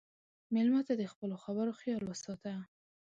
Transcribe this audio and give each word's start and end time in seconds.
مېلمه 0.53 0.81
ته 0.87 0.93
د 0.97 1.03
خپلو 1.11 1.35
خبرو 1.43 1.73
خیال 1.81 2.01
وساته. 2.05 2.53